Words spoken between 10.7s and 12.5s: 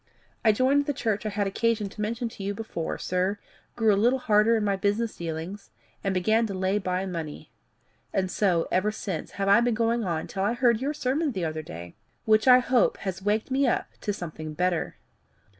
your sermon the other day, which